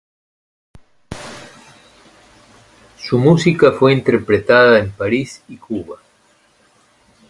Su 2.97 3.19
música 3.19 3.71
fue 3.73 3.93
interpretada 3.93 4.79
en 4.79 4.89
París 4.89 5.43
y 5.47 5.57
Cuba. 5.57 5.99